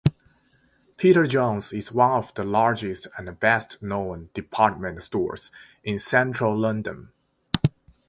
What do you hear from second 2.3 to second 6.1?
the largest and best-known department stores in